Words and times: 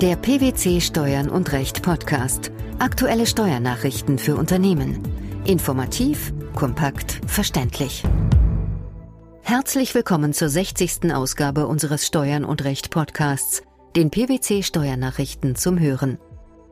Der 0.00 0.14
PwC 0.14 0.80
Steuern 0.80 1.28
und 1.28 1.50
Recht 1.50 1.82
Podcast. 1.82 2.52
Aktuelle 2.78 3.26
Steuernachrichten 3.26 4.18
für 4.18 4.36
Unternehmen. 4.36 5.02
Informativ, 5.44 6.32
kompakt, 6.54 7.20
verständlich. 7.26 8.04
Herzlich 9.42 9.96
willkommen 9.96 10.32
zur 10.34 10.50
60. 10.50 11.12
Ausgabe 11.12 11.66
unseres 11.66 12.06
Steuern 12.06 12.44
und 12.44 12.62
Recht 12.62 12.90
Podcasts, 12.90 13.62
den 13.96 14.10
PwC 14.10 14.62
Steuernachrichten 14.62 15.56
zum 15.56 15.80
Hören. 15.80 16.18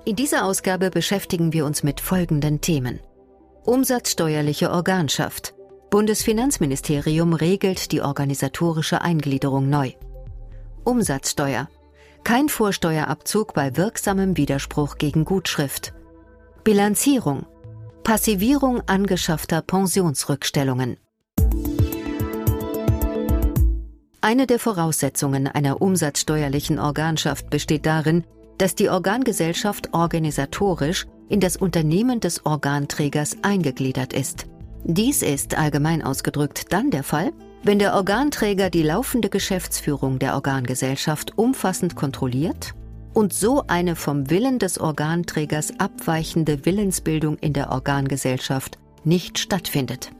In 0.04 0.14
dieser 0.14 0.44
Ausgabe 0.44 0.90
beschäftigen 0.90 1.52
wir 1.52 1.66
uns 1.66 1.82
mit 1.82 2.00
folgenden 2.00 2.60
Themen. 2.60 3.00
Umsatzsteuerliche 3.64 4.70
Organschaft. 4.70 5.52
Bundesfinanzministerium 5.90 7.32
regelt 7.32 7.90
die 7.90 8.02
organisatorische 8.02 9.00
Eingliederung 9.00 9.68
neu. 9.68 9.94
Umsatzsteuer. 10.84 11.68
Kein 12.26 12.48
Vorsteuerabzug 12.48 13.54
bei 13.54 13.76
wirksamem 13.76 14.36
Widerspruch 14.36 14.98
gegen 14.98 15.24
Gutschrift. 15.24 15.94
Bilanzierung. 16.64 17.46
Passivierung 18.02 18.82
angeschaffter 18.88 19.62
Pensionsrückstellungen. 19.62 20.96
Eine 24.20 24.48
der 24.48 24.58
Voraussetzungen 24.58 25.46
einer 25.46 25.80
umsatzsteuerlichen 25.80 26.80
Organschaft 26.80 27.48
besteht 27.48 27.86
darin, 27.86 28.24
dass 28.58 28.74
die 28.74 28.90
Organgesellschaft 28.90 29.94
organisatorisch 29.94 31.06
in 31.28 31.38
das 31.38 31.56
Unternehmen 31.56 32.18
des 32.18 32.44
Organträgers 32.44 33.36
eingegliedert 33.42 34.12
ist. 34.12 34.46
Dies 34.82 35.22
ist 35.22 35.56
allgemein 35.56 36.02
ausgedrückt 36.02 36.72
dann 36.72 36.90
der 36.90 37.04
Fall, 37.04 37.30
wenn 37.62 37.78
der 37.78 37.94
Organträger 37.94 38.70
die 38.70 38.82
laufende 38.82 39.28
Geschäftsführung 39.28 40.18
der 40.18 40.34
Organgesellschaft 40.34 41.36
umfassend 41.36 41.96
kontrolliert 41.96 42.74
und 43.12 43.32
so 43.32 43.64
eine 43.66 43.96
vom 43.96 44.30
Willen 44.30 44.58
des 44.58 44.78
Organträgers 44.78 45.80
abweichende 45.80 46.64
Willensbildung 46.66 47.38
in 47.38 47.52
der 47.52 47.70
Organgesellschaft 47.70 48.78
nicht 49.04 49.38
stattfindet. 49.38 50.10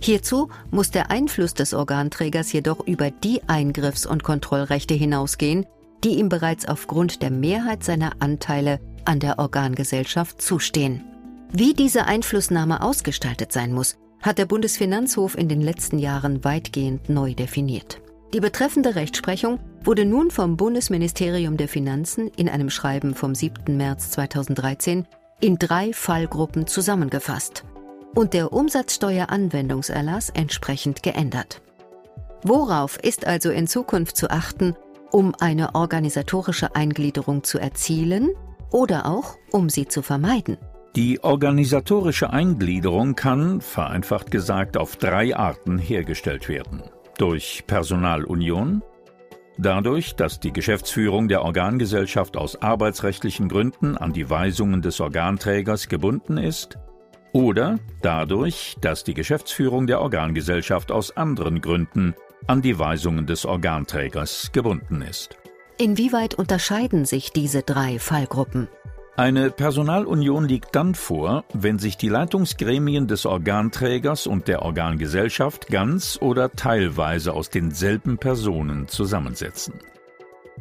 Hierzu 0.00 0.48
muss 0.70 0.90
der 0.90 1.10
Einfluss 1.10 1.54
des 1.54 1.74
Organträgers 1.74 2.52
jedoch 2.52 2.86
über 2.86 3.10
die 3.10 3.42
Eingriffs- 3.48 4.06
und 4.06 4.24
Kontrollrechte 4.24 4.94
hinausgehen, 4.94 5.64
die 6.02 6.18
ihm 6.18 6.28
bereits 6.28 6.66
aufgrund 6.66 7.22
der 7.22 7.30
Mehrheit 7.30 7.84
seiner 7.84 8.12
Anteile 8.18 8.80
an 9.04 9.20
der 9.20 9.38
Organgesellschaft 9.38 10.42
zustehen. 10.42 11.04
Wie 11.52 11.74
diese 11.74 12.06
Einflussnahme 12.06 12.82
ausgestaltet 12.82 13.52
sein 13.52 13.72
muss, 13.72 13.98
hat 14.22 14.38
der 14.38 14.46
Bundesfinanzhof 14.46 15.36
in 15.36 15.48
den 15.48 15.60
letzten 15.60 15.98
Jahren 15.98 16.44
weitgehend 16.44 17.08
neu 17.08 17.34
definiert. 17.34 18.00
Die 18.32 18.40
betreffende 18.40 18.94
Rechtsprechung 18.94 19.58
wurde 19.84 20.06
nun 20.06 20.30
vom 20.30 20.56
Bundesministerium 20.56 21.56
der 21.56 21.68
Finanzen 21.68 22.28
in 22.36 22.48
einem 22.48 22.70
Schreiben 22.70 23.14
vom 23.14 23.34
7. 23.34 23.76
März 23.76 24.12
2013 24.12 25.06
in 25.40 25.58
drei 25.58 25.92
Fallgruppen 25.92 26.66
zusammengefasst 26.66 27.64
und 28.14 28.32
der 28.32 28.52
Umsatzsteueranwendungserlass 28.52 30.30
entsprechend 30.30 31.02
geändert. 31.02 31.60
Worauf 32.44 32.98
ist 32.98 33.26
also 33.26 33.50
in 33.50 33.66
Zukunft 33.66 34.16
zu 34.16 34.30
achten, 34.30 34.76
um 35.10 35.34
eine 35.38 35.74
organisatorische 35.74 36.74
Eingliederung 36.74 37.44
zu 37.44 37.58
erzielen 37.58 38.30
oder 38.70 39.06
auch 39.06 39.36
um 39.50 39.68
sie 39.68 39.86
zu 39.86 40.00
vermeiden? 40.00 40.56
Die 40.94 41.24
organisatorische 41.24 42.30
Eingliederung 42.30 43.14
kann, 43.14 43.62
vereinfacht 43.62 44.30
gesagt, 44.30 44.76
auf 44.76 44.96
drei 44.96 45.34
Arten 45.34 45.78
hergestellt 45.78 46.50
werden. 46.50 46.82
Durch 47.16 47.64
Personalunion, 47.66 48.82
dadurch, 49.56 50.16
dass 50.16 50.38
die 50.38 50.52
Geschäftsführung 50.52 51.28
der 51.28 51.44
Organgesellschaft 51.44 52.36
aus 52.36 52.60
arbeitsrechtlichen 52.60 53.48
Gründen 53.48 53.96
an 53.96 54.12
die 54.12 54.28
Weisungen 54.28 54.82
des 54.82 55.00
Organträgers 55.00 55.88
gebunden 55.88 56.36
ist, 56.36 56.76
oder 57.32 57.78
dadurch, 58.02 58.76
dass 58.82 59.02
die 59.02 59.14
Geschäftsführung 59.14 59.86
der 59.86 60.02
Organgesellschaft 60.02 60.92
aus 60.92 61.16
anderen 61.16 61.62
Gründen 61.62 62.14
an 62.46 62.60
die 62.60 62.78
Weisungen 62.78 63.26
des 63.26 63.46
Organträgers 63.46 64.52
gebunden 64.52 65.00
ist. 65.00 65.38
Inwieweit 65.78 66.34
unterscheiden 66.34 67.06
sich 67.06 67.32
diese 67.32 67.62
drei 67.62 67.98
Fallgruppen? 67.98 68.68
Eine 69.14 69.50
Personalunion 69.50 70.48
liegt 70.48 70.74
dann 70.74 70.94
vor, 70.94 71.44
wenn 71.52 71.78
sich 71.78 71.98
die 71.98 72.08
Leitungsgremien 72.08 73.08
des 73.08 73.26
Organträgers 73.26 74.26
und 74.26 74.48
der 74.48 74.62
Organgesellschaft 74.62 75.66
ganz 75.66 76.18
oder 76.22 76.50
teilweise 76.52 77.34
aus 77.34 77.50
denselben 77.50 78.16
Personen 78.16 78.88
zusammensetzen. 78.88 79.74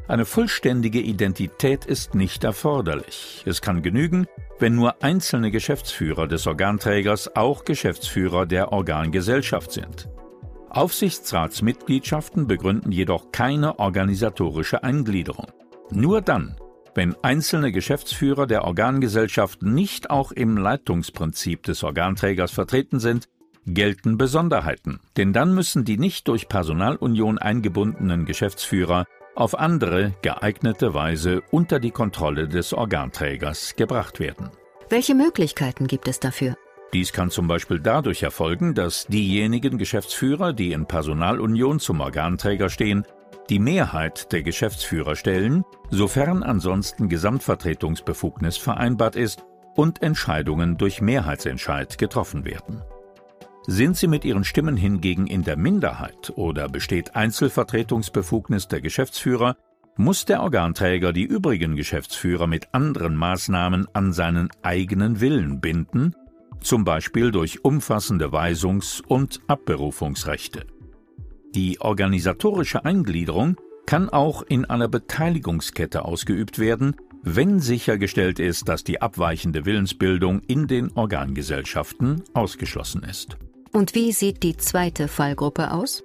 Eine 0.09 0.25
vollständige 0.25 0.99
Identität 0.99 1.85
ist 1.85 2.13
nicht 2.13 2.43
erforderlich. 2.43 3.41
Es 3.45 3.61
kann 3.61 3.83
genügen, 3.83 4.27
wenn 4.59 4.75
nur 4.75 5.01
einzelne 5.01 5.49
Geschäftsführer 5.49 6.27
des 6.27 6.45
Organträgers 6.45 7.33
auch 7.37 7.63
Geschäftsführer 7.63 8.45
der 8.45 8.73
Organgesellschaft 8.73 9.71
sind. 9.71 10.09
Aufsichtsratsmitgliedschaften 10.69 12.47
begründen 12.47 12.91
jedoch 12.91 13.31
keine 13.31 13.79
organisatorische 13.79 14.83
Eingliederung. 14.83 15.47
Nur 15.91 16.21
dann, 16.21 16.57
wenn 16.95 17.15
einzelne 17.23 17.71
Geschäftsführer 17.71 18.47
der 18.47 18.65
Organgesellschaft 18.65 19.63
nicht 19.63 20.09
auch 20.09 20.31
im 20.31 20.57
Leitungsprinzip 20.57 21.63
des 21.63 21.83
Organträgers 21.83 22.51
vertreten 22.51 22.99
sind, 22.99 23.27
gelten 23.65 24.17
Besonderheiten, 24.17 24.99
denn 25.17 25.33
dann 25.33 25.53
müssen 25.53 25.85
die 25.85 25.97
nicht 25.97 26.27
durch 26.27 26.47
Personalunion 26.47 27.37
eingebundenen 27.37 28.25
Geschäftsführer 28.25 29.05
auf 29.35 29.57
andere 29.57 30.13
geeignete 30.21 30.93
Weise 30.93 31.41
unter 31.51 31.79
die 31.79 31.91
Kontrolle 31.91 32.47
des 32.47 32.73
Organträgers 32.73 33.75
gebracht 33.75 34.19
werden. 34.19 34.49
Welche 34.89 35.15
Möglichkeiten 35.15 35.87
gibt 35.87 36.07
es 36.07 36.19
dafür? 36.19 36.57
Dies 36.93 37.13
kann 37.13 37.29
zum 37.29 37.47
Beispiel 37.47 37.79
dadurch 37.79 38.23
erfolgen, 38.23 38.75
dass 38.75 39.07
diejenigen 39.07 39.77
Geschäftsführer, 39.77 40.51
die 40.51 40.73
in 40.73 40.85
Personalunion 40.85 41.79
zum 41.79 42.01
Organträger 42.01 42.69
stehen, 42.69 43.05
die 43.51 43.59
Mehrheit 43.59 44.31
der 44.31 44.43
Geschäftsführer 44.43 45.17
stellen, 45.17 45.65
sofern 45.89 46.41
ansonsten 46.41 47.09
Gesamtvertretungsbefugnis 47.09 48.55
vereinbart 48.55 49.17
ist 49.17 49.43
und 49.75 50.01
Entscheidungen 50.01 50.77
durch 50.77 51.01
Mehrheitsentscheid 51.01 51.97
getroffen 51.97 52.45
werden. 52.45 52.81
Sind 53.67 53.97
sie 53.97 54.07
mit 54.07 54.23
ihren 54.23 54.45
Stimmen 54.45 54.77
hingegen 54.77 55.27
in 55.27 55.43
der 55.43 55.57
Minderheit 55.57 56.31
oder 56.37 56.69
besteht 56.69 57.17
Einzelvertretungsbefugnis 57.17 58.69
der 58.69 58.79
Geschäftsführer, 58.79 59.57
muss 59.97 60.23
der 60.23 60.41
Organträger 60.41 61.11
die 61.11 61.25
übrigen 61.25 61.75
Geschäftsführer 61.75 62.47
mit 62.47 62.73
anderen 62.73 63.17
Maßnahmen 63.17 63.85
an 63.91 64.13
seinen 64.13 64.47
eigenen 64.61 65.19
Willen 65.19 65.59
binden, 65.59 66.15
zum 66.61 66.85
Beispiel 66.85 67.31
durch 67.31 67.65
umfassende 67.65 68.31
Weisungs- 68.31 69.03
und 69.05 69.41
Abberufungsrechte. 69.47 70.70
Die 71.53 71.81
organisatorische 71.81 72.85
Eingliederung 72.85 73.57
kann 73.85 74.09
auch 74.09 74.43
in 74.43 74.65
einer 74.65 74.87
Beteiligungskette 74.87 76.05
ausgeübt 76.05 76.59
werden, 76.59 76.95
wenn 77.23 77.59
sichergestellt 77.59 78.39
ist, 78.39 78.69
dass 78.69 78.83
die 78.83 79.01
abweichende 79.01 79.65
Willensbildung 79.65 80.41
in 80.47 80.67
den 80.67 80.91
Organgesellschaften 80.93 82.23
ausgeschlossen 82.33 83.03
ist. 83.03 83.37
Und 83.73 83.95
wie 83.95 84.11
sieht 84.11 84.43
die 84.43 84.55
zweite 84.55 85.07
Fallgruppe 85.07 85.71
aus? 85.71 86.03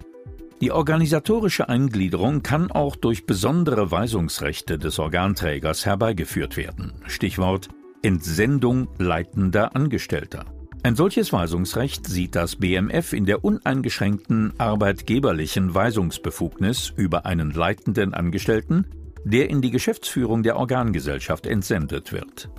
Die 0.60 0.72
organisatorische 0.72 1.68
Eingliederung 1.68 2.42
kann 2.42 2.70
auch 2.72 2.96
durch 2.96 3.26
besondere 3.26 3.90
Weisungsrechte 3.90 4.78
des 4.78 4.98
Organträgers 4.98 5.84
herbeigeführt 5.84 6.56
werden. 6.56 6.92
Stichwort 7.06 7.68
Entsendung 8.02 8.88
leitender 8.98 9.76
Angestellter. 9.76 10.44
Ein 10.86 10.94
solches 10.94 11.32
Weisungsrecht 11.32 12.06
sieht 12.06 12.36
das 12.36 12.54
BMF 12.54 13.12
in 13.12 13.26
der 13.26 13.44
uneingeschränkten 13.44 14.52
arbeitgeberlichen 14.56 15.74
Weisungsbefugnis 15.74 16.92
über 16.94 17.26
einen 17.26 17.50
leitenden 17.50 18.14
Angestellten, 18.14 18.86
der 19.25 19.50
in 19.50 19.60
die 19.60 19.72
Geschäftsführung 19.72 20.44
der 20.44 20.56
Organgesellschaft 20.56 21.49
entsendet 21.49 22.12
wird. 22.12 22.50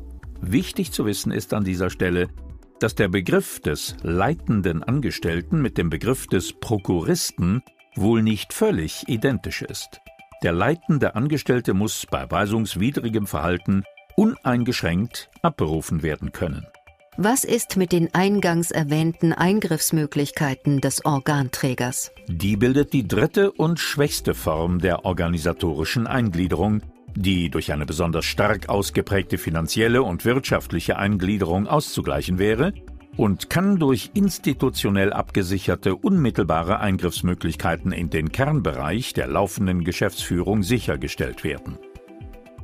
Wichtig 0.41 0.91
zu 0.91 1.05
wissen 1.05 1.31
ist 1.31 1.53
an 1.53 1.63
dieser 1.63 1.89
Stelle, 1.89 2.27
dass 2.81 2.95
der 2.95 3.07
Begriff 3.07 3.61
des 3.61 3.95
leitenden 4.03 4.83
Angestellten 4.83 5.61
mit 5.61 5.77
dem 5.77 5.89
Begriff 5.89 6.27
des 6.27 6.51
Prokuristen 6.51 7.63
wohl 7.95 8.23
nicht 8.23 8.51
völlig 8.51 9.07
identisch 9.07 9.61
ist. 9.61 10.01
Der 10.43 10.51
leitende 10.51 11.15
Angestellte 11.15 11.73
muss 11.73 12.05
bei 12.11 12.29
weisungswidrigem 12.29 13.25
Verhalten 13.25 13.85
uneingeschränkt 14.17 15.29
abberufen 15.41 16.03
werden 16.03 16.33
können. 16.33 16.67
Was 17.19 17.43
ist 17.43 17.77
mit 17.77 17.93
den 17.93 18.13
eingangs 18.13 18.69
erwähnten 18.69 19.33
Eingriffsmöglichkeiten 19.33 20.81
des 20.81 21.03
Organträgers? 21.03 22.11
Die 22.27 22.57
bildet 22.57 22.93
die 22.93 23.07
dritte 23.07 23.51
und 23.51 23.79
schwächste 23.79 24.35
Form 24.35 24.77
der 24.77 25.03
organisatorischen 25.03 26.05
Eingliederung, 26.05 26.83
die 27.15 27.49
durch 27.49 27.73
eine 27.73 27.87
besonders 27.87 28.25
stark 28.25 28.69
ausgeprägte 28.69 29.39
finanzielle 29.39 30.03
und 30.03 30.25
wirtschaftliche 30.25 30.97
Eingliederung 30.97 31.65
auszugleichen 31.65 32.37
wäre 32.37 32.73
und 33.15 33.49
kann 33.49 33.79
durch 33.79 34.11
institutionell 34.13 35.11
abgesicherte 35.11 35.95
unmittelbare 35.95 36.79
Eingriffsmöglichkeiten 36.81 37.93
in 37.93 38.11
den 38.11 38.31
Kernbereich 38.31 39.13
der 39.13 39.25
laufenden 39.25 39.83
Geschäftsführung 39.83 40.61
sichergestellt 40.61 41.43
werden. 41.43 41.79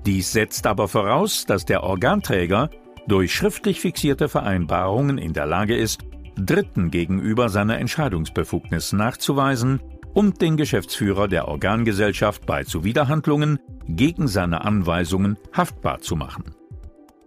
Dies 0.06 0.32
setzt 0.32 0.68
aber 0.68 0.88
voraus, 0.88 1.48
dass 1.48 1.66
der 1.66 1.82
Organträger 1.82 2.70
durch 3.08 3.34
schriftlich 3.34 3.82
fixierte 3.82 4.30
Vereinbarungen 4.30 5.18
in 5.18 5.34
der 5.34 5.46
Lage 5.46 5.76
ist, 5.76 6.02
Dritten 6.36 6.90
gegenüber 6.90 7.50
seine 7.50 7.78
Entscheidungsbefugnis 7.78 8.94
nachzuweisen 8.94 9.82
und 10.14 10.42
den 10.42 10.58
Geschäftsführer 10.58 11.28
der 11.28 11.48
Organgesellschaft 11.48 12.46
bei 12.46 12.64
Zuwiderhandlungen 12.64 13.60
gegen 13.88 14.28
seine 14.28 14.64
Anweisungen 14.64 15.38
haftbar 15.52 16.00
zu 16.00 16.16
machen. 16.16 16.56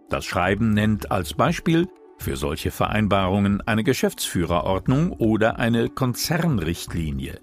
Das 0.08 0.24
Schreiben 0.24 0.72
nennt 0.72 1.10
als 1.10 1.34
Beispiel 1.34 1.88
für 2.18 2.36
solche 2.36 2.70
Vereinbarungen 2.70 3.60
eine 3.60 3.84
Geschäftsführerordnung 3.84 5.12
oder 5.12 5.58
eine 5.58 5.88
Konzernrichtlinie. 5.88 7.40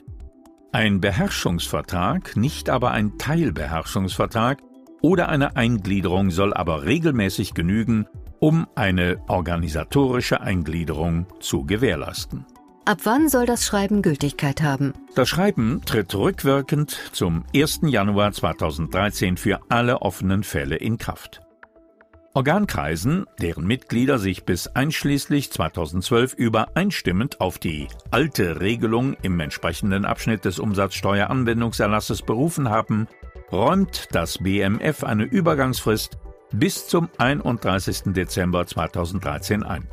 Ein 0.72 1.02
Beherrschungsvertrag, 1.02 2.36
nicht 2.36 2.70
aber 2.70 2.92
ein 2.92 3.18
Teilbeherrschungsvertrag 3.18 4.62
oder 5.02 5.30
eine 5.30 5.56
Eingliederung 5.56 6.32
soll 6.32 6.54
aber 6.54 6.86
regelmäßig 6.86 7.54
genügen, 7.54 8.08
um 8.44 8.68
eine 8.76 9.22
organisatorische 9.30 10.42
Eingliederung 10.42 11.28
zu 11.40 11.64
gewährleisten. 11.64 12.46
Ab 12.84 12.98
wann 13.06 13.30
soll 13.30 13.46
das 13.46 13.66
Schreiben 13.66 14.02
Gültigkeit 14.02 14.62
haben? 14.62 14.92
Das 15.16 15.30
Schreiben 15.30 15.82
tritt 15.86 16.14
rückwirkend 16.14 17.00
zum 17.14 17.46
1. 17.56 17.84
Januar 17.84 18.34
2013 18.34 19.38
für 19.38 19.62
alle 19.70 20.02
offenen 20.02 20.44
Fälle 20.44 20.76
in 20.76 20.98
Kraft. 20.98 21.40
Organkreisen, 22.34 23.28
deren 23.40 23.66
Mitglieder 23.66 24.20
sich 24.20 24.44
bis 24.44 24.68
einschließlich 24.68 25.50
2012 25.50 26.34
übereinstimmend 26.34 27.40
auf 27.40 27.60
die 27.60 27.88
alte 28.12 28.60
Regelung 28.60 29.14
im 29.22 29.40
entsprechenden 29.40 30.04
Abschnitt 30.04 30.44
des 30.44 30.60
Umsatzsteueranwendungserlasses 30.60 32.24
berufen 32.24 32.70
haben, 32.70 33.08
räumt 33.54 34.10
das 34.12 34.40
BMF 34.40 35.06
eine 35.06 35.24
Übergangsfrist 35.24 36.18
bis 36.54 36.88
zum 36.88 37.10
31. 37.18 38.14
Dezember 38.14 38.66
2013 38.66 39.64
ein. 39.64 39.88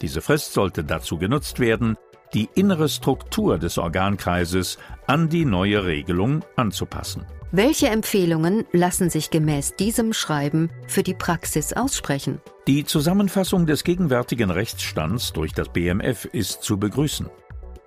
Diese 0.00 0.20
Frist 0.20 0.52
sollte 0.52 0.84
dazu 0.84 1.18
genutzt 1.18 1.60
werden, 1.60 1.96
die 2.34 2.48
innere 2.54 2.88
Struktur 2.88 3.58
des 3.58 3.78
Organkreises 3.78 4.78
an 5.06 5.28
die 5.28 5.44
neue 5.44 5.84
Regelung 5.84 6.44
anzupassen. 6.56 7.24
Welche 7.52 7.88
Empfehlungen 7.88 8.64
lassen 8.72 9.10
sich 9.10 9.30
gemäß 9.30 9.74
diesem 9.74 10.12
Schreiben 10.12 10.70
für 10.86 11.02
die 11.02 11.14
Praxis 11.14 11.72
aussprechen? 11.72 12.40
Die 12.68 12.84
Zusammenfassung 12.84 13.66
des 13.66 13.82
gegenwärtigen 13.82 14.50
Rechtsstands 14.50 15.32
durch 15.32 15.52
das 15.52 15.68
BMF 15.68 16.26
ist 16.26 16.62
zu 16.62 16.78
begrüßen. 16.78 17.28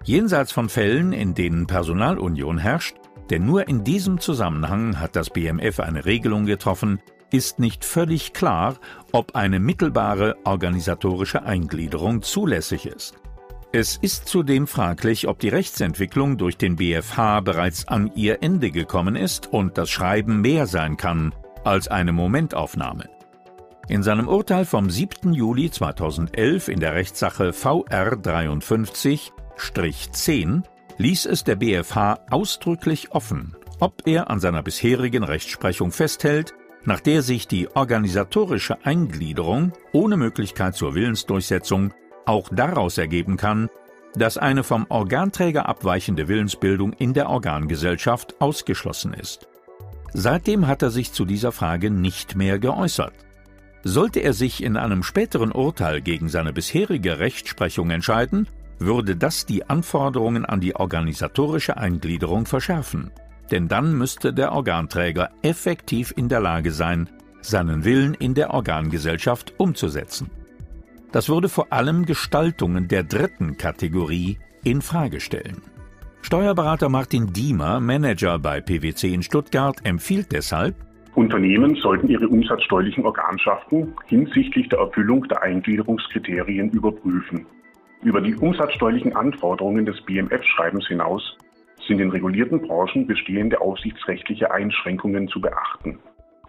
Jenseits 0.03 0.51
von 0.51 0.67
Fällen, 0.67 1.13
in 1.13 1.33
denen 1.33 1.65
Personalunion 1.65 2.57
herrscht, 2.57 2.97
denn 3.29 3.45
nur 3.45 3.69
in 3.69 3.85
diesem 3.85 4.19
Zusammenhang 4.19 4.99
hat 4.99 5.15
das 5.15 5.29
BMF 5.29 5.79
eine 5.79 6.03
Regelung 6.03 6.45
getroffen, 6.45 6.99
ist 7.33 7.59
nicht 7.59 7.83
völlig 7.83 8.31
klar, 8.33 8.75
ob 9.11 9.35
eine 9.35 9.59
mittelbare 9.59 10.37
organisatorische 10.45 11.43
Eingliederung 11.43 12.21
zulässig 12.21 12.85
ist. 12.85 13.15
Es 13.71 13.97
ist 13.97 14.27
zudem 14.27 14.67
fraglich, 14.67 15.27
ob 15.27 15.39
die 15.39 15.49
Rechtsentwicklung 15.49 16.37
durch 16.37 16.57
den 16.57 16.75
BfH 16.75 17.39
bereits 17.39 17.87
an 17.87 18.11
ihr 18.13 18.43
Ende 18.43 18.69
gekommen 18.69 19.15
ist 19.15 19.51
und 19.51 19.79
das 19.79 19.89
Schreiben 19.89 20.41
mehr 20.41 20.67
sein 20.67 20.95
kann 20.95 21.33
als 21.63 21.87
eine 21.87 22.11
Momentaufnahme. 22.11 23.09
In 23.87 24.03
seinem 24.03 24.27
Urteil 24.27 24.65
vom 24.65 24.91
7. 24.91 25.33
Juli 25.33 25.71
2011 25.71 26.67
in 26.67 26.79
der 26.79 26.93
Rechtssache 26.93 27.51
VR 27.51 28.13
53-10 28.13 30.61
ließ 30.99 31.25
es 31.25 31.43
der 31.43 31.55
BfH 31.55 32.19
ausdrücklich 32.29 33.11
offen, 33.11 33.55
ob 33.79 34.03
er 34.05 34.29
an 34.29 34.39
seiner 34.39 34.61
bisherigen 34.61 35.23
Rechtsprechung 35.23 35.91
festhält 35.91 36.53
nach 36.85 36.99
der 36.99 37.21
sich 37.21 37.47
die 37.47 37.69
organisatorische 37.75 38.85
Eingliederung 38.85 39.73
ohne 39.91 40.17
Möglichkeit 40.17 40.75
zur 40.75 40.95
Willensdurchsetzung 40.95 41.93
auch 42.25 42.49
daraus 42.51 42.97
ergeben 42.97 43.37
kann, 43.37 43.69
dass 44.15 44.37
eine 44.37 44.63
vom 44.63 44.85
Organträger 44.89 45.67
abweichende 45.67 46.27
Willensbildung 46.27 46.93
in 46.93 47.13
der 47.13 47.29
Organgesellschaft 47.29 48.39
ausgeschlossen 48.39 49.13
ist. 49.13 49.47
Seitdem 50.13 50.67
hat 50.67 50.83
er 50.83 50.91
sich 50.91 51.11
zu 51.11 51.25
dieser 51.25 51.51
Frage 51.51 51.89
nicht 51.89 52.35
mehr 52.35 52.59
geäußert. 52.59 53.13
Sollte 53.83 54.19
er 54.19 54.33
sich 54.33 54.63
in 54.63 54.77
einem 54.77 55.03
späteren 55.03 55.51
Urteil 55.51 56.01
gegen 56.01 56.29
seine 56.29 56.53
bisherige 56.53 57.19
Rechtsprechung 57.19 57.89
entscheiden, 57.89 58.47
würde 58.77 59.15
das 59.15 59.45
die 59.45 59.67
Anforderungen 59.67 60.45
an 60.45 60.61
die 60.61 60.75
organisatorische 60.75 61.77
Eingliederung 61.77 62.45
verschärfen 62.45 63.11
denn 63.53 63.67
dann 63.67 63.95
müsste 63.95 64.33
der 64.33 64.51
Organträger 64.51 65.29
effektiv 65.43 66.11
in 66.17 66.27
der 66.27 66.39
Lage 66.39 66.71
sein, 66.71 67.07
seinen 67.41 67.85
Willen 67.85 68.15
in 68.15 68.33
der 68.33 68.51
Organgesellschaft 68.51 69.53
umzusetzen. 69.57 70.31
Das 71.11 71.29
würde 71.29 71.49
vor 71.49 71.71
allem 71.71 72.07
Gestaltungen 72.07 72.87
der 72.87 73.03
dritten 73.03 73.55
Kategorie 73.57 74.39
in 74.63 74.81
Frage 74.81 75.19
stellen. 75.19 75.61
Steuerberater 76.23 76.89
Martin 76.89 77.31
Diemer, 77.31 77.79
Manager 77.79 78.39
bei 78.39 78.59
PwC 78.59 79.13
in 79.13 79.21
Stuttgart, 79.21 79.77
empfiehlt 79.83 80.31
deshalb, 80.31 80.75
Unternehmen 81.13 81.75
sollten 81.75 82.07
ihre 82.07 82.27
umsatzsteuerlichen 82.27 83.05
Organschaften 83.05 83.93
hinsichtlich 84.07 84.67
der 84.69 84.79
Erfüllung 84.79 85.27
der 85.27 85.43
Eingliederungskriterien 85.43 86.71
überprüfen. 86.71 87.45
Über 88.01 88.19
die 88.19 88.33
umsatzsteuerlichen 88.33 89.15
Anforderungen 89.15 89.85
des 89.85 90.01
BMF-Schreibens 90.01 90.87
hinaus 90.87 91.37
sind 91.87 91.99
in 91.99 92.11
regulierten 92.11 92.61
Branchen 92.61 93.07
bestehende 93.07 93.59
aufsichtsrechtliche 93.61 94.51
Einschränkungen 94.51 95.27
zu 95.27 95.41
beachten. 95.41 95.99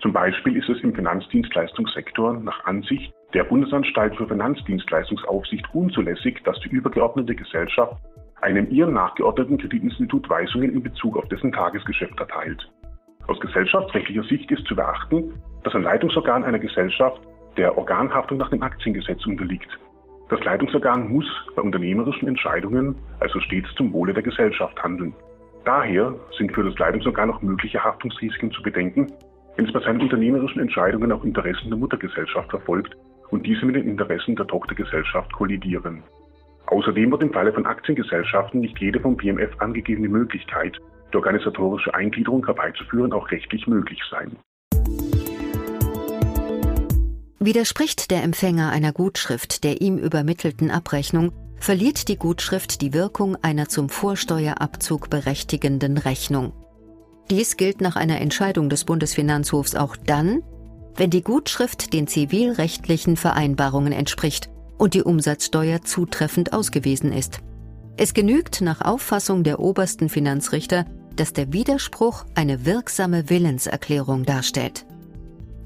Zum 0.00 0.12
Beispiel 0.12 0.56
ist 0.56 0.68
es 0.68 0.82
im 0.82 0.94
Finanzdienstleistungssektor 0.94 2.34
nach 2.34 2.64
Ansicht 2.64 3.12
der 3.32 3.44
Bundesanstalt 3.44 4.16
für 4.16 4.28
Finanzdienstleistungsaufsicht 4.28 5.66
unzulässig, 5.72 6.42
dass 6.44 6.58
die 6.60 6.68
übergeordnete 6.68 7.34
Gesellschaft 7.34 7.96
einem 8.40 8.70
ihr 8.70 8.86
nachgeordneten 8.86 9.58
Kreditinstitut 9.58 10.28
Weisungen 10.28 10.72
in 10.72 10.82
Bezug 10.82 11.16
auf 11.16 11.26
dessen 11.28 11.52
Tagesgeschäft 11.52 12.18
erteilt. 12.20 12.70
Aus 13.26 13.40
gesellschaftsrechtlicher 13.40 14.24
Sicht 14.24 14.50
ist 14.50 14.66
zu 14.66 14.76
beachten, 14.76 15.32
dass 15.62 15.74
ein 15.74 15.82
Leitungsorgan 15.82 16.44
einer 16.44 16.58
Gesellschaft 16.58 17.20
der 17.56 17.76
Organhaftung 17.78 18.38
nach 18.38 18.50
dem 18.50 18.62
Aktiengesetz 18.62 19.24
unterliegt. 19.26 19.68
Das 20.28 20.42
Leitungsorgan 20.42 21.12
muss 21.12 21.26
bei 21.54 21.62
unternehmerischen 21.62 22.28
Entscheidungen 22.28 22.96
also 23.20 23.40
stets 23.40 23.68
zum 23.76 23.92
Wohle 23.92 24.14
der 24.14 24.22
Gesellschaft 24.22 24.82
handeln. 24.82 25.14
Daher 25.64 26.14
sind 26.36 26.52
für 26.52 26.64
das 26.64 26.78
Leitungsorgan 26.78 27.30
auch 27.30 27.42
mögliche 27.42 27.82
Haftungsrisiken 27.82 28.50
zu 28.50 28.62
bedenken, 28.62 29.12
wenn 29.56 29.66
es 29.66 29.72
bei 29.72 29.80
seinen 29.80 30.00
unternehmerischen 30.00 30.60
Entscheidungen 30.60 31.12
auch 31.12 31.24
Interessen 31.24 31.68
der 31.68 31.78
Muttergesellschaft 31.78 32.50
verfolgt 32.50 32.96
und 33.30 33.46
diese 33.46 33.64
mit 33.66 33.76
den 33.76 33.88
Interessen 33.88 34.36
der 34.36 34.46
Tochtergesellschaft 34.46 35.32
kollidieren. 35.32 36.02
Außerdem 36.66 37.10
wird 37.10 37.22
im 37.22 37.32
Falle 37.32 37.52
von 37.52 37.66
Aktiengesellschaften 37.66 38.60
nicht 38.60 38.78
jede 38.78 39.00
vom 39.00 39.16
BMF 39.16 39.50
angegebene 39.58 40.08
Möglichkeit, 40.08 40.78
die 41.12 41.16
organisatorische 41.16 41.94
Eingliederung 41.94 42.44
herbeizuführen, 42.44 43.12
auch 43.12 43.30
rechtlich 43.30 43.66
möglich 43.66 44.00
sein. 44.10 44.36
Widerspricht 47.44 48.10
der 48.10 48.22
Empfänger 48.22 48.70
einer 48.70 48.92
Gutschrift 48.92 49.64
der 49.64 49.82
ihm 49.82 49.98
übermittelten 49.98 50.70
Abrechnung, 50.70 51.30
verliert 51.58 52.08
die 52.08 52.16
Gutschrift 52.16 52.80
die 52.80 52.94
Wirkung 52.94 53.36
einer 53.42 53.68
zum 53.68 53.90
Vorsteuerabzug 53.90 55.10
berechtigenden 55.10 55.98
Rechnung. 55.98 56.54
Dies 57.30 57.58
gilt 57.58 57.82
nach 57.82 57.96
einer 57.96 58.18
Entscheidung 58.22 58.70
des 58.70 58.84
Bundesfinanzhofs 58.84 59.74
auch 59.74 59.94
dann, 59.94 60.42
wenn 60.96 61.10
die 61.10 61.22
Gutschrift 61.22 61.92
den 61.92 62.06
zivilrechtlichen 62.06 63.16
Vereinbarungen 63.18 63.92
entspricht 63.92 64.48
und 64.78 64.94
die 64.94 65.02
Umsatzsteuer 65.02 65.82
zutreffend 65.82 66.54
ausgewiesen 66.54 67.12
ist. 67.12 67.40
Es 67.98 68.14
genügt 68.14 68.62
nach 68.62 68.80
Auffassung 68.80 69.44
der 69.44 69.60
obersten 69.60 70.08
Finanzrichter, 70.08 70.86
dass 71.14 71.34
der 71.34 71.52
Widerspruch 71.52 72.24
eine 72.34 72.64
wirksame 72.64 73.28
Willenserklärung 73.28 74.24
darstellt. 74.24 74.86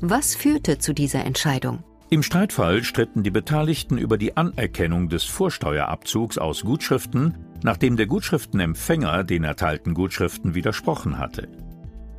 Was 0.00 0.36
führte 0.36 0.78
zu 0.78 0.92
dieser 0.92 1.24
Entscheidung? 1.24 1.82
Im 2.08 2.22
Streitfall 2.22 2.84
stritten 2.84 3.24
die 3.24 3.32
Beteiligten 3.32 3.98
über 3.98 4.16
die 4.16 4.36
Anerkennung 4.36 5.08
des 5.08 5.24
Vorsteuerabzugs 5.24 6.38
aus 6.38 6.62
Gutschriften, 6.62 7.36
nachdem 7.64 7.96
der 7.96 8.06
Gutschriftenempfänger 8.06 9.24
den 9.24 9.42
erteilten 9.42 9.94
Gutschriften 9.94 10.54
widersprochen 10.54 11.18
hatte. 11.18 11.48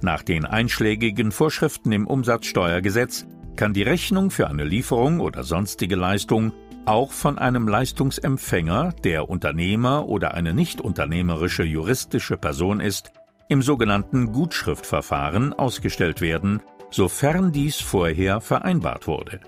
Nach 0.01 0.23
den 0.23 0.45
einschlägigen 0.45 1.31
Vorschriften 1.31 1.93
im 1.93 2.05
Umsatzsteuergesetz 2.05 3.25
kann 3.55 3.73
die 3.73 3.83
Rechnung 3.83 4.29
für 4.29 4.47
eine 4.49 4.65
Lieferung 4.65 5.21
oder 5.21 5.43
sonstige 5.43 5.95
Leistung 5.95 6.51
auch 6.85 7.13
von 7.13 7.37
einem 7.37 7.67
Leistungsempfänger, 7.67 8.93
der 9.05 9.29
Unternehmer 9.29 10.05
oder 10.07 10.33
eine 10.33 10.53
nicht 10.53 10.81
unternehmerische 10.81 11.63
juristische 11.63 12.35
Person 12.35 12.81
ist, 12.81 13.13
im 13.47 13.61
sogenannten 13.61 14.33
Gutschriftverfahren 14.33 15.53
ausgestellt 15.53 16.19
werden, 16.19 16.61
sofern 16.91 17.51
dies 17.51 17.79
vorher 17.79 18.41
vereinbart 18.41 19.07
wurde. 19.07 19.39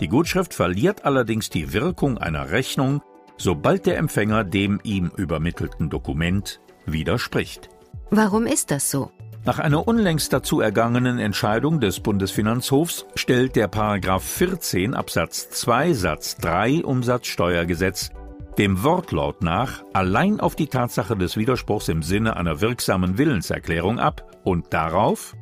Die 0.00 0.08
Gutschrift 0.08 0.54
verliert 0.54 1.04
allerdings 1.04 1.50
die 1.50 1.72
Wirkung 1.72 2.18
einer 2.18 2.50
Rechnung, 2.50 3.02
sobald 3.36 3.86
der 3.86 3.98
Empfänger 3.98 4.44
dem 4.44 4.80
ihm 4.82 5.10
übermittelten 5.16 5.90
Dokument 5.90 6.60
widerspricht. 6.86 7.68
Warum 8.10 8.46
ist 8.46 8.70
das 8.70 8.90
so? 8.90 9.10
Nach 9.46 9.58
einer 9.58 9.86
unlängst 9.86 10.32
dazu 10.32 10.60
ergangenen 10.60 11.18
Entscheidung 11.18 11.78
des 11.78 12.00
Bundesfinanzhofs 12.00 13.06
stellt 13.14 13.56
der 13.56 13.68
Paragraph 13.68 14.24
14 14.24 14.94
Absatz 14.94 15.50
2 15.50 15.92
Satz 15.92 16.36
3 16.38 16.82
Umsatzsteuergesetz 16.84 18.10
dem 18.56 18.84
Wortlaut 18.84 19.42
nach 19.42 19.82
allein 19.92 20.40
auf 20.40 20.54
die 20.54 20.68
Tatsache 20.68 21.16
des 21.16 21.36
Widerspruchs 21.36 21.88
im 21.88 22.02
Sinne 22.02 22.36
einer 22.36 22.60
wirksamen 22.60 23.18
Willenserklärung 23.18 23.98
ab 23.98 24.24
und 24.44 24.72
darauf, 24.72 25.34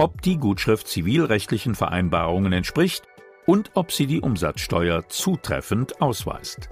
ob 0.00 0.22
die 0.22 0.38
Gutschrift 0.38 0.88
zivilrechtlichen 0.88 1.74
Vereinbarungen 1.74 2.54
entspricht 2.54 3.06
und 3.44 3.72
ob 3.74 3.92
sie 3.92 4.06
die 4.06 4.22
Umsatzsteuer 4.22 5.06
zutreffend 5.10 6.00
ausweist. 6.00 6.70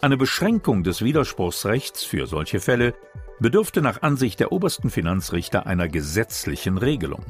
Eine 0.00 0.16
Beschränkung 0.16 0.84
des 0.84 1.02
Widerspruchsrechts 1.02 2.04
für 2.04 2.28
solche 2.28 2.60
Fälle 2.60 2.94
bedürfte 3.40 3.82
nach 3.82 4.02
Ansicht 4.02 4.38
der 4.38 4.52
obersten 4.52 4.88
Finanzrichter 4.88 5.66
einer 5.66 5.88
gesetzlichen 5.88 6.78
Regelung. 6.78 7.24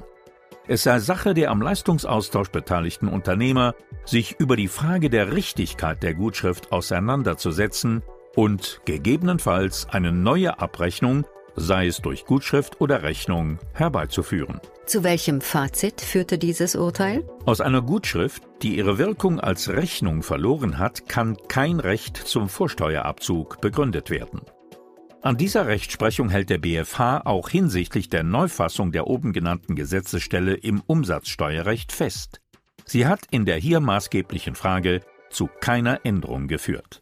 Es 0.69 0.83
sei 0.83 0.99
Sache 0.99 1.33
der 1.33 1.51
am 1.51 1.63
Leistungsaustausch 1.63 2.51
beteiligten 2.51 3.09
Unternehmer, 3.09 3.75
sich 4.05 4.39
über 4.39 4.57
die 4.57 4.69
Frage 4.69 5.09
der 5.09 5.33
Richtigkeit 5.33 6.03
der 6.03 6.13
Gutschrift 6.13 6.71
auseinanderzusetzen 6.71 8.03
und 8.37 8.83
gegebenenfalls 8.85 9.89
eine 9.89 10.13
neue 10.13 10.59
Abrechnung, 10.59 11.25
sei 11.57 11.87
es 11.87 11.99
durch 11.99 12.25
Gutschrift 12.25 12.81
oder 12.81 13.03
Rechnung, 13.03 13.59
herbeizuführen. 13.73 14.61
Zu 14.87 15.03
welchem 15.05 15.41
Fazit 15.41 16.01
führte 16.01 16.39
dieses 16.39 16.77
Urteil? 16.77 17.25
Aus 17.47 17.61
einer 17.61 17.83
Gutschrift, 17.83 18.43
die 18.63 18.77
ihre 18.77 18.99
Wirkung 18.99 19.41
als 19.41 19.69
Rechnung 19.69 20.23
verloren 20.23 20.79
hat, 20.79 21.09
kann 21.09 21.37
kein 21.49 21.81
Recht 21.81 22.17
zum 22.17 22.49
Vorsteuerabzug 22.49 23.61
begründet 23.61 24.11
werden. 24.11 24.43
An 25.23 25.39
dieser 25.39 25.67
Rechtsprechung 25.67 26.29
hält 26.29 26.51
der 26.51 26.59
BfH 26.59 27.23
auch 27.25 27.49
hinsichtlich 27.49 28.11
der 28.11 28.25
Neufassung 28.25 28.93
der 28.93 29.07
oben 29.07 29.33
genannten 29.33 29.75
Gesetzesstelle 29.75 30.53
im 30.53 30.83
Umsatzsteuerrecht 30.87 31.93
fest. 31.93 32.43
Sie 32.85 33.07
hat 33.07 33.21
in 33.31 33.47
der 33.47 33.57
hier 33.57 33.81
maßgeblichen 33.81 34.55
Frage 34.55 35.01
zu 35.31 35.49
keiner 35.61 36.05
Änderung 36.05 36.47
geführt. 36.47 37.01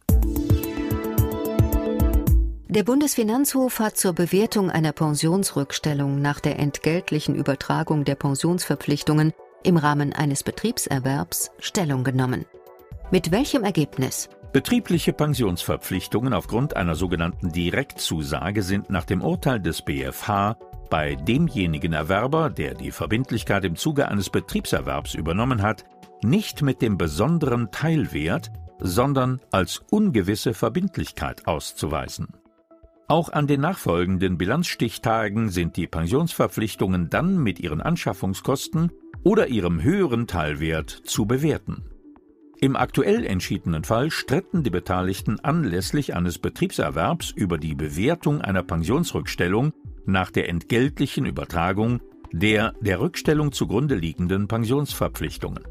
Der 2.73 2.83
Bundesfinanzhof 2.83 3.77
hat 3.77 3.97
zur 3.97 4.13
Bewertung 4.13 4.71
einer 4.71 4.93
Pensionsrückstellung 4.93 6.19
nach 6.19 6.39
der 6.39 6.57
entgeltlichen 6.57 7.35
Übertragung 7.35 8.03
der 8.03 8.15
Pensionsverpflichtungen 8.15 9.31
im 9.61 9.77
Rahmen 9.77 10.11
eines 10.11 10.41
Betriebserwerbs 10.41 11.51
Stellung 11.59 12.03
genommen. 12.03 12.45
Mit 13.11 13.29
welchem 13.29 13.63
Ergebnis? 13.63 14.27
Betriebliche 14.53 15.13
Pensionsverpflichtungen 15.13 16.33
aufgrund 16.33 16.75
einer 16.75 16.95
sogenannten 16.95 17.51
Direktzusage 17.51 18.63
sind 18.63 18.89
nach 18.89 19.05
dem 19.05 19.21
Urteil 19.21 19.59
des 19.59 19.83
BfH 19.83 20.57
bei 20.89 21.13
demjenigen 21.13 21.93
Erwerber, 21.93 22.49
der 22.49 22.73
die 22.73 22.89
Verbindlichkeit 22.89 23.65
im 23.65 23.75
Zuge 23.75 24.07
eines 24.07 24.31
Betriebserwerbs 24.31 25.13
übernommen 25.13 25.61
hat, 25.61 25.85
nicht 26.23 26.63
mit 26.63 26.81
dem 26.81 26.97
besonderen 26.97 27.69
Teilwert, 27.69 28.51
sondern 28.79 29.41
als 29.51 29.83
ungewisse 29.91 30.55
Verbindlichkeit 30.55 31.45
auszuweisen. 31.45 32.29
Auch 33.07 33.29
an 33.31 33.47
den 33.47 33.61
nachfolgenden 33.61 34.37
Bilanzstichtagen 34.37 35.49
sind 35.49 35.77
die 35.77 35.87
Pensionsverpflichtungen 35.87 37.09
dann 37.09 37.37
mit 37.41 37.59
ihren 37.59 37.81
Anschaffungskosten 37.81 38.91
oder 39.23 39.47
ihrem 39.47 39.81
höheren 39.81 40.27
Teilwert 40.27 40.89
zu 40.89 41.25
bewerten. 41.25 41.83
Im 42.61 42.77
aktuell 42.77 43.25
entschiedenen 43.25 43.83
Fall 43.83 44.09
stritten 44.09 44.63
die 44.63 44.69
Beteiligten 44.69 45.39
anlässlich 45.41 46.15
eines 46.15 46.39
Betriebserwerbs 46.39 47.31
über 47.31 47.57
die 47.57 47.75
Bewertung 47.75 48.39
einer 48.41 48.63
Pensionsrückstellung 48.63 49.73
nach 50.05 50.31
der 50.31 50.47
entgeltlichen 50.47 51.25
Übertragung 51.25 51.99
der 52.31 52.73
der 52.81 52.99
Rückstellung 52.99 53.51
zugrunde 53.51 53.95
liegenden 53.95 54.47
Pensionsverpflichtungen. 54.47 55.63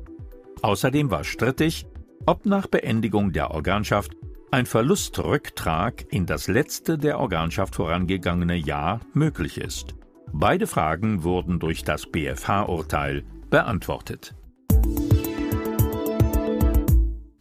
Außerdem 0.62 1.10
war 1.10 1.24
strittig, 1.24 1.86
ob 2.24 2.46
nach 2.46 2.68
Beendigung 2.68 3.32
der 3.32 3.50
Organschaft 3.50 4.12
ein 4.52 4.66
Verlustrücktrag 4.66 6.04
in 6.10 6.26
das 6.26 6.46
letzte 6.46 6.98
der 6.98 7.18
Organschaft 7.18 7.74
vorangegangene 7.74 8.54
Jahr 8.54 9.00
möglich 9.14 9.56
ist. 9.56 9.94
Beide 10.30 10.66
Fragen 10.66 11.24
wurden 11.24 11.58
durch 11.58 11.84
das 11.84 12.06
BfH-Urteil 12.06 13.24
beantwortet. 13.48 14.34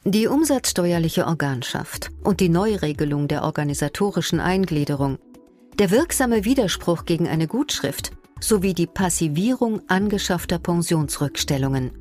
Die 0.06 0.27
umsatzsteuerliche 0.27 1.27
Organschaft 1.27 2.12
und 2.24 2.39
die 2.39 2.50
Neuregelung 2.50 3.27
der 3.27 3.44
organisatorischen 3.44 4.39
Eingliederung, 4.39 5.20
der 5.80 5.91
wirksame 5.91 6.46
Widerspruch 6.46 7.03
gegen 7.03 7.27
eine 7.27 7.48
Gutschrift 7.48 8.12
sowie 8.39 8.74
die 8.74 8.88
Passivierung 8.88 9.82
angeschaffter 9.89 10.60
Pensionsrückstellungen. 10.60 12.00